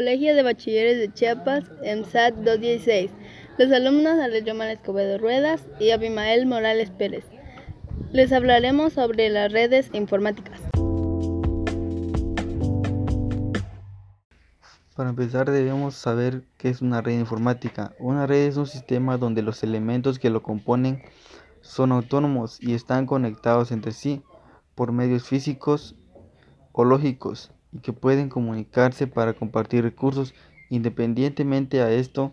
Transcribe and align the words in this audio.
Colegio 0.00 0.34
de 0.34 0.42
Bachilleres 0.42 0.96
de 0.96 1.12
Chiapas, 1.12 1.64
EMSAT 1.82 2.32
216. 2.36 3.10
Los 3.58 3.70
alumnos 3.70 4.18
Alejandro 4.18 4.64
Escobedo 4.64 5.18
Ruedas 5.18 5.66
y 5.78 5.90
Abimael 5.90 6.46
Morales 6.46 6.88
Pérez. 6.88 7.26
Les 8.10 8.32
hablaremos 8.32 8.94
sobre 8.94 9.28
las 9.28 9.52
redes 9.52 9.90
informáticas. 9.92 10.58
Para 14.96 15.10
empezar 15.10 15.50
debemos 15.50 15.96
saber 15.96 16.44
qué 16.56 16.70
es 16.70 16.80
una 16.80 17.02
red 17.02 17.18
informática. 17.18 17.94
Una 17.98 18.26
red 18.26 18.46
es 18.46 18.56
un 18.56 18.66
sistema 18.66 19.18
donde 19.18 19.42
los 19.42 19.62
elementos 19.62 20.18
que 20.18 20.30
lo 20.30 20.42
componen 20.42 21.02
son 21.60 21.92
autónomos 21.92 22.56
y 22.58 22.72
están 22.72 23.04
conectados 23.04 23.70
entre 23.70 23.92
sí 23.92 24.22
por 24.74 24.92
medios 24.92 25.24
físicos 25.24 25.94
o 26.72 26.84
lógicos 26.84 27.52
y 27.72 27.78
que 27.78 27.92
pueden 27.92 28.28
comunicarse 28.28 29.06
para 29.06 29.34
compartir 29.34 29.82
recursos. 29.82 30.34
Independientemente 30.68 31.80
a 31.80 31.90
esto, 31.90 32.32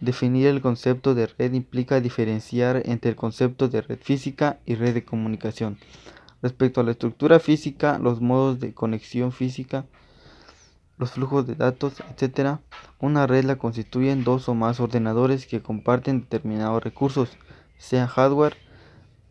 definir 0.00 0.46
el 0.46 0.60
concepto 0.60 1.14
de 1.14 1.26
red 1.26 1.52
implica 1.52 2.00
diferenciar 2.00 2.82
entre 2.84 3.10
el 3.10 3.16
concepto 3.16 3.68
de 3.68 3.82
red 3.82 3.98
física 4.00 4.58
y 4.66 4.74
red 4.74 4.94
de 4.94 5.04
comunicación. 5.04 5.78
Respecto 6.42 6.80
a 6.80 6.84
la 6.84 6.92
estructura 6.92 7.40
física, 7.40 7.98
los 7.98 8.20
modos 8.20 8.60
de 8.60 8.72
conexión 8.72 9.32
física, 9.32 9.86
los 10.96 11.12
flujos 11.12 11.46
de 11.46 11.54
datos, 11.54 11.94
etc., 12.10 12.58
una 13.00 13.26
red 13.26 13.44
la 13.44 13.56
constituyen 13.56 14.24
dos 14.24 14.48
o 14.48 14.54
más 14.54 14.80
ordenadores 14.80 15.46
que 15.46 15.62
comparten 15.62 16.20
determinados 16.20 16.82
recursos, 16.82 17.30
sea 17.76 18.06
hardware 18.06 18.56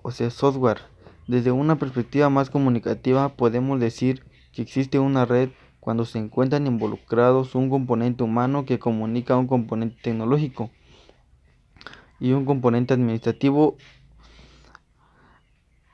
o 0.01 0.11
sea 0.11 0.29
software. 0.29 0.79
Desde 1.27 1.51
una 1.51 1.77
perspectiva 1.77 2.29
más 2.29 2.49
comunicativa 2.49 3.29
podemos 3.29 3.79
decir 3.79 4.23
que 4.57 4.63
existe 4.63 4.97
una 4.97 5.23
red 5.23 5.49
cuando 5.79 6.03
se 6.03 6.17
encuentran 6.17 6.65
involucrados 6.65 7.53
un 7.53 7.69
componente 7.69 8.23
humano 8.23 8.65
que 8.65 8.79
comunica 8.79 9.37
un 9.37 9.45
componente 9.45 9.97
tecnológico 10.01 10.71
y 12.19 12.31
un 12.31 12.43
componente 12.43 12.95
administrativo. 12.95 13.77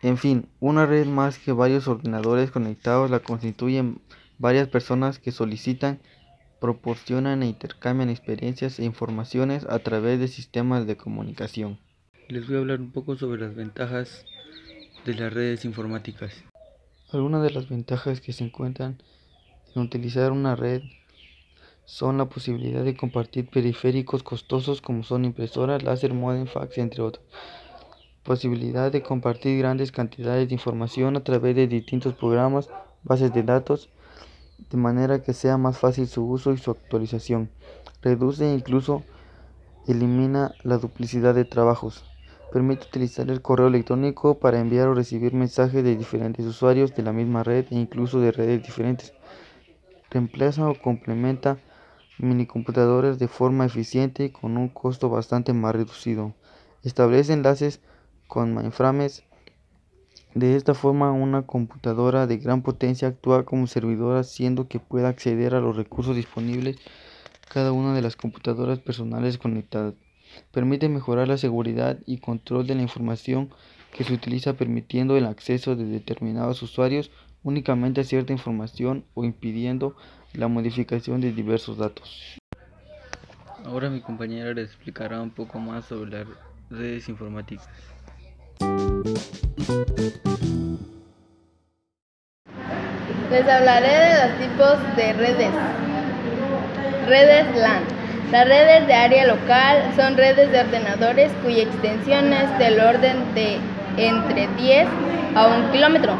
En 0.01 0.15
fin, 0.15 0.47
una 0.61 0.85
red 0.85 1.05
más 1.07 1.39
que 1.39 1.51
varios 1.51 1.89
ordenadores 1.89 2.51
conectados 2.51 3.11
la 3.11 3.19
constituyen 3.19 3.99
varias 4.37 4.69
personas 4.69 5.19
que 5.19 5.33
solicitan, 5.33 5.99
proporcionan 6.61 7.43
e 7.43 7.47
intercambian 7.47 8.09
experiencias 8.09 8.79
e 8.79 8.85
informaciones 8.85 9.65
a 9.65 9.79
través 9.79 10.21
de 10.21 10.29
sistemas 10.29 10.87
de 10.87 10.95
comunicación. 10.95 11.79
Les 12.29 12.47
voy 12.47 12.55
a 12.55 12.59
hablar 12.59 12.79
un 12.79 12.93
poco 12.93 13.17
sobre 13.17 13.41
las 13.41 13.55
ventajas 13.55 14.25
de 15.03 15.15
las 15.15 15.33
redes 15.33 15.65
informáticas. 15.65 16.45
Algunas 17.13 17.43
de 17.43 17.51
las 17.51 17.69
ventajas 17.69 18.21
que 18.21 18.33
se 18.33 18.43
encuentran 18.43 18.97
en 19.75 19.83
utilizar 19.83 20.31
una 20.31 20.55
red 20.55 20.81
son 21.85 22.17
la 22.17 22.25
posibilidad 22.25 22.83
de 22.83 22.97
compartir 22.97 23.47
periféricos 23.47 24.23
costosos 24.23 24.81
como 24.81 25.03
son 25.03 25.23
impresoras, 25.23 25.83
láser, 25.83 26.15
modem, 26.15 26.47
fax, 26.47 26.79
entre 26.79 27.03
otros. 27.03 27.23
Posibilidad 28.23 28.91
de 28.91 29.03
compartir 29.03 29.59
grandes 29.59 29.91
cantidades 29.91 30.47
de 30.47 30.55
información 30.55 31.15
a 31.15 31.23
través 31.23 31.55
de 31.55 31.67
distintos 31.67 32.15
programas, 32.15 32.69
bases 33.03 33.31
de 33.31 33.43
datos, 33.43 33.89
de 34.71 34.77
manera 34.77 35.21
que 35.21 35.33
sea 35.33 35.59
más 35.59 35.77
fácil 35.77 36.07
su 36.07 36.27
uso 36.27 36.51
y 36.51 36.57
su 36.57 36.71
actualización. 36.71 37.51
Reduce 38.01 38.49
e 38.49 38.55
incluso 38.55 39.03
elimina 39.87 40.55
la 40.63 40.79
duplicidad 40.79 41.35
de 41.35 41.45
trabajos. 41.45 42.05
Permite 42.53 42.85
utilizar 42.85 43.31
el 43.31 43.41
correo 43.41 43.65
electrónico 43.65 44.37
para 44.37 44.59
enviar 44.59 44.87
o 44.87 44.93
recibir 44.93 45.33
mensajes 45.33 45.83
de 45.83 45.95
diferentes 45.95 46.45
usuarios 46.45 46.93
de 46.93 47.01
la 47.01 47.11
misma 47.11 47.41
red 47.41 47.65
e 47.71 47.75
incluso 47.75 48.19
de 48.19 48.31
redes 48.31 48.61
diferentes. 48.61 49.11
Reemplaza 50.11 50.69
o 50.69 50.79
complementa 50.79 51.57
minicomputadores 52.19 53.17
de 53.17 53.27
forma 53.27 53.65
eficiente 53.65 54.25
y 54.25 54.29
con 54.29 54.55
un 54.57 54.69
costo 54.69 55.09
bastante 55.09 55.51
más 55.51 55.73
reducido. 55.73 56.35
Establece 56.83 57.33
enlaces 57.33 57.81
con 58.27 58.53
mainframes. 58.53 59.23
De 60.35 60.55
esta 60.55 60.75
forma, 60.75 61.11
una 61.11 61.47
computadora 61.47 62.27
de 62.27 62.37
gran 62.37 62.61
potencia 62.61 63.07
actúa 63.07 63.45
como 63.45 63.65
servidor 63.65 64.17
haciendo 64.17 64.67
que 64.67 64.79
pueda 64.79 65.09
acceder 65.09 65.55
a 65.55 65.59
los 65.59 65.75
recursos 65.75 66.15
disponibles 66.15 66.77
cada 67.51 67.71
una 67.71 67.95
de 67.95 68.03
las 68.03 68.15
computadoras 68.15 68.77
personales 68.77 69.39
conectadas. 69.39 69.95
Permite 70.51 70.89
mejorar 70.89 71.27
la 71.27 71.37
seguridad 71.37 71.99
y 72.05 72.17
control 72.17 72.67
de 72.67 72.75
la 72.75 72.81
información 72.81 73.49
que 73.95 74.03
se 74.03 74.13
utiliza 74.13 74.53
permitiendo 74.53 75.17
el 75.17 75.25
acceso 75.25 75.75
de 75.75 75.85
determinados 75.85 76.61
usuarios 76.61 77.11
únicamente 77.43 78.01
a 78.01 78.03
cierta 78.03 78.33
información 78.33 79.05
o 79.13 79.23
impidiendo 79.23 79.95
la 80.33 80.47
modificación 80.47 81.21
de 81.21 81.31
diversos 81.31 81.77
datos. 81.77 82.37
Ahora 83.65 83.89
mi 83.89 84.01
compañera 84.01 84.53
les 84.53 84.69
explicará 84.69 85.21
un 85.21 85.29
poco 85.29 85.59
más 85.59 85.85
sobre 85.85 86.11
las 86.11 86.27
redes 86.69 87.07
informáticas. 87.07 87.69
Les 93.29 93.47
hablaré 93.47 93.87
de 93.87 94.27
los 94.27 94.39
tipos 94.39 94.95
de 94.95 95.13
redes. 95.13 95.51
Redes 97.07 97.57
LAN. 97.57 97.92
Las 98.33 98.47
redes 98.47 98.87
de 98.87 98.95
área 98.95 99.27
local 99.27 99.91
son 99.95 100.17
redes 100.17 100.51
de 100.51 100.61
ordenadores 100.61 101.31
cuya 101.43 101.61
extensión 101.61 102.33
es 102.33 102.57
del 102.57 102.79
orden 102.79 103.31
de 103.35 103.59
entre 103.95 104.47
10 104.57 104.87
a 105.35 105.45
1 105.49 105.71
kilómetro. 105.71 106.13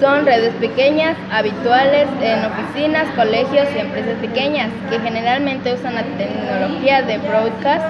Son 0.00 0.24
redes 0.24 0.54
pequeñas, 0.54 1.18
habituales 1.30 2.08
en 2.22 2.46
oficinas, 2.46 3.04
colegios 3.14 3.68
y 3.76 3.78
empresas 3.78 4.14
pequeñas, 4.22 4.70
que 4.88 5.00
generalmente 5.00 5.74
usan 5.74 5.96
la 5.96 6.04
tecnología 6.16 7.02
de 7.02 7.18
broadcast, 7.18 7.84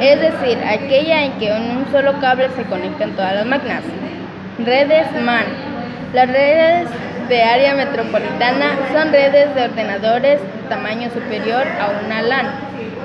es 0.00 0.20
decir, 0.20 0.58
aquella 0.66 1.24
en 1.24 1.38
que 1.38 1.52
en 1.52 1.62
un 1.70 1.86
solo 1.92 2.18
cable 2.20 2.48
se 2.56 2.64
conectan 2.64 3.12
todas 3.12 3.36
las 3.36 3.46
máquinas. 3.46 3.82
Redes 4.58 5.06
MAN. 5.22 5.44
Las 6.12 6.26
redes 6.26 6.88
de 7.28 7.42
área 7.42 7.74
metropolitana 7.74 8.76
son 8.92 9.10
redes 9.10 9.54
de 9.54 9.64
ordenadores 9.64 10.40
tamaño 10.68 11.10
superior 11.10 11.66
a 11.66 12.04
una 12.04 12.22
LAN, 12.22 12.46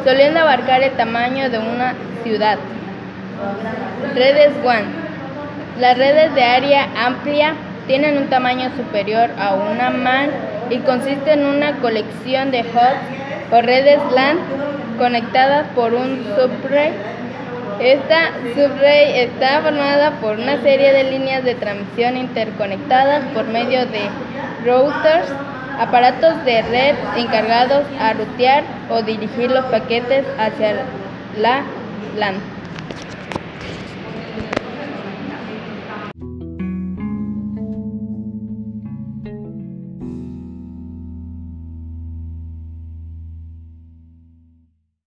soliendo 0.03 0.39
abarcar 0.39 0.83
el 0.83 0.91
tamaño 0.91 1.49
de 1.49 1.57
una 1.57 1.95
ciudad. 2.23 2.57
Redes 4.13 4.51
WAN. 4.63 4.83
Las 5.79 5.97
redes 5.97 6.35
de 6.35 6.43
área 6.43 6.87
amplia 7.03 7.53
tienen 7.87 8.17
un 8.17 8.27
tamaño 8.27 8.69
superior 8.75 9.29
a 9.39 9.55
una 9.55 9.89
MAN 9.89 10.29
y 10.69 10.77
consisten 10.79 11.39
en 11.39 11.45
una 11.45 11.77
colección 11.77 12.51
de 12.51 12.61
hubs 12.61 13.51
o 13.51 13.61
redes 13.61 13.99
LAN 14.13 14.37
conectadas 14.99 15.65
por 15.73 15.93
un 15.93 16.23
subray 16.35 16.91
esta 17.81 18.31
subray 18.53 19.21
está 19.21 19.61
formada 19.61 20.11
por 20.21 20.37
una 20.37 20.61
serie 20.61 20.93
de 20.93 21.05
líneas 21.05 21.43
de 21.43 21.55
transmisión 21.55 22.15
interconectadas 22.15 23.23
por 23.33 23.45
medio 23.45 23.87
de 23.87 24.07
routers, 24.63 25.27
aparatos 25.79 26.45
de 26.45 26.61
red 26.61 26.95
encargados 27.17 27.83
a 27.99 28.13
rutear 28.13 28.63
o 28.91 29.01
dirigir 29.01 29.49
los 29.49 29.65
paquetes 29.65 30.25
hacia 30.37 30.83
la 31.39 31.63
LAN. 32.17 32.60